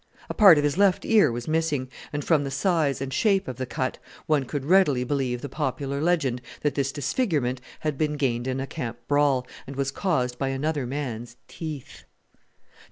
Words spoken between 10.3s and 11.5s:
by another man's